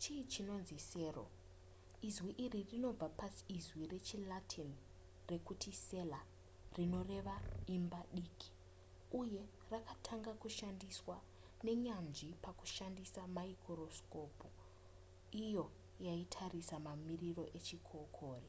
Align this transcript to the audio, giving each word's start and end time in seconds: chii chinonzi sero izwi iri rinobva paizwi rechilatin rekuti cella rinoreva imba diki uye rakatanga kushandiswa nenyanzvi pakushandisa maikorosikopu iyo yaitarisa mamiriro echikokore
chii 0.00 0.20
chinonzi 0.32 0.76
sero 0.90 1.24
izwi 2.08 2.30
iri 2.44 2.60
rinobva 2.70 3.06
paizwi 3.20 3.82
rechilatin 3.92 4.70
rekuti 5.30 5.70
cella 5.86 6.20
rinoreva 6.76 7.34
imba 7.76 8.00
diki 8.16 8.50
uye 9.20 9.42
rakatanga 9.72 10.32
kushandiswa 10.42 11.16
nenyanzvi 11.64 12.28
pakushandisa 12.44 13.22
maikorosikopu 13.36 14.48
iyo 15.44 15.64
yaitarisa 16.04 16.76
mamiriro 16.86 17.44
echikokore 17.58 18.48